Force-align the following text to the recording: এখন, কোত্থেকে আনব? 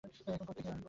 এখন, 0.03 0.45
কোত্থেকে 0.47 0.69
আনব? 0.69 0.79